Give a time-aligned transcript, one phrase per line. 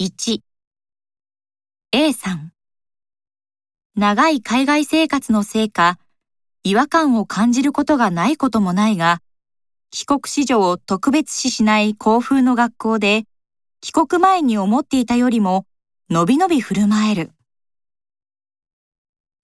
[0.00, 0.42] 1
[1.90, 2.52] A さん。
[3.96, 5.98] 長い海外生活のせいか
[6.62, 9.20] 違和感を感じることがないこともないが
[9.90, 13.24] 帰国子女を特別視しない校風の学校で
[13.80, 15.66] 帰国前に思っていたよりも
[16.08, 17.32] のびのび振る舞える。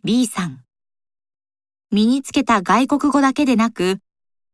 [0.04, 0.62] B さん。
[1.90, 3.98] 身につけた外国語だけでなく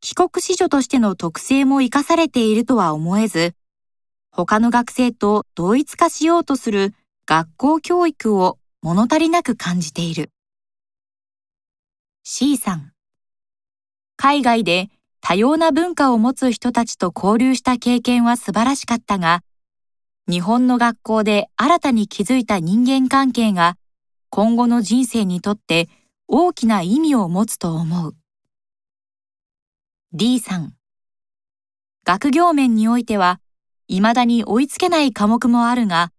[0.01, 3.55] 帰国子女としての特性も生かされているとは思えず
[4.33, 6.95] 他の学生と同一化しようとする
[7.27, 10.31] 学校教育を物足りなく感じている。
[12.23, 12.93] C さん。
[14.17, 14.89] 海外で
[15.21, 19.43] 多様な文化を持つ人たちと交流した経験は素晴らしかったが、
[20.29, 23.77] 日本の学校で新たに築いた人間関係が
[24.29, 25.89] 今後の人生にとって
[26.29, 28.15] 大きな意味を持つと思う。
[30.13, 30.75] D さん。
[32.05, 33.41] 学業面においては
[33.91, 36.13] 未だに追いつけない科目もあるが、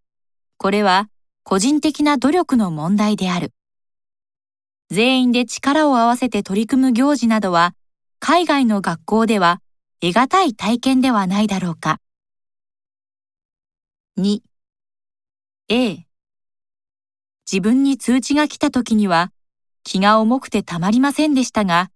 [0.58, 1.10] これは
[1.44, 3.54] 個人的な努力の問題である。
[4.90, 7.74] 全員で力を合わせて取り組む行事などは、
[8.20, 9.62] 海外の学校では
[10.02, 12.00] 得難い体験ではないだろうか。
[14.18, 14.42] 2.
[15.70, 16.06] A
[17.50, 19.32] 自分に通知が来た時には
[19.86, 21.90] 気が重くてたまりませんでしたが、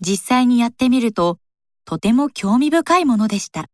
[0.00, 1.38] 実際にやってみると
[1.84, 3.68] とても興味深いものでした。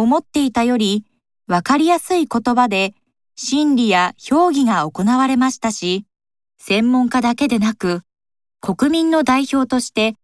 [0.00, 1.04] 思っていたより
[1.46, 2.94] わかりやすい言葉で
[3.36, 6.04] 審理や評議が行われましたし、
[6.58, 8.02] 専門家だけでなく
[8.60, 10.14] 国民の代表として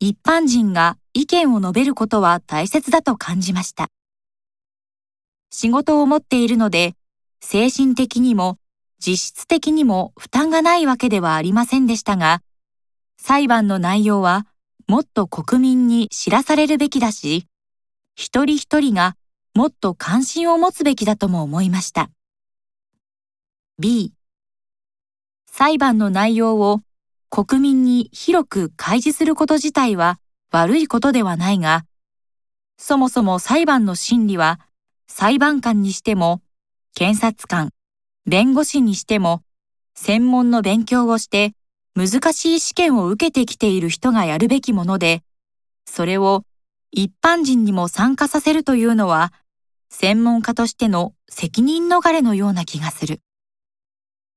[0.00, 3.88] 一般人が意見を述べることは大切だと感じました。
[5.50, 6.94] 仕事を持っているので
[7.40, 8.58] 精神的にも
[9.04, 12.40] 実質的にも負担がないわけではありませんでしたが、
[13.18, 14.46] 裁判の内容は
[14.88, 17.46] もっと国民に知らされるべきだし、
[18.14, 19.16] 一人一人が
[19.54, 22.10] もっと関心を持つべきだとも思いました。
[23.78, 24.12] B
[25.46, 26.80] 裁判の内容を
[27.28, 30.18] 国民に広く開示すること自体は
[30.50, 31.84] 悪いことではないが、
[32.78, 34.60] そもそも裁判の審理は
[35.06, 36.40] 裁判官にしても、
[36.94, 37.70] 検察官、
[38.24, 39.42] 弁護士にしても、
[39.94, 41.54] 専門の勉強をして
[41.94, 45.22] 難しい試験を受けてきている人がやるべきもので、
[45.84, 46.44] それを
[46.90, 49.32] 一般人にも参加させるというのは、
[49.94, 53.20] 専門家としての責任逃れのような気がする。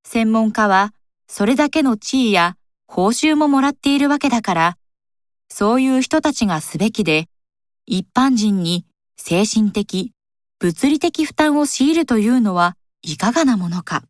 [0.05, 0.93] 専門家は、
[1.27, 2.57] それだけの地位や
[2.88, 4.77] 報酬ももらっているわけだから、
[5.49, 7.29] そういう人たちがすべきで、
[7.85, 8.85] 一般人に
[9.16, 10.11] 精神的、
[10.59, 14.03] 物理的負担を強いるというのはいかがなものか。